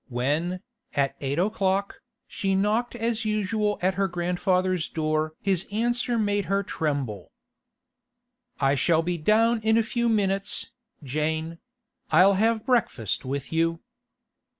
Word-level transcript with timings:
When, 0.09 0.61
at 0.95 1.15
eight 1.21 1.37
o'clock, 1.37 2.01
she 2.25 2.55
knocked 2.55 2.95
as 2.95 3.23
usual 3.23 3.77
at 3.83 3.93
her 3.93 4.07
grandfather's 4.07 4.89
door 4.89 5.35
his 5.43 5.67
answer 5.71 6.17
made 6.17 6.45
her 6.45 6.63
tremble. 6.63 7.31
'I 8.59 8.73
shall 8.73 9.03
be 9.03 9.19
down 9.19 9.61
in 9.61 9.77
a 9.77 9.83
few 9.83 10.09
minutes, 10.09 10.71
Jane; 11.03 11.59
I'll 12.09 12.33
have 12.33 12.65
breakfast 12.65 13.25
with 13.25 13.53
you. 13.53 13.79